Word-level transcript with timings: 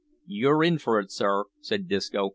"You're 0.25 0.63
in 0.63 0.79
for 0.79 0.99
it 0.99 1.11
sir," 1.11 1.43
said 1.61 1.87
Disco. 1.87 2.29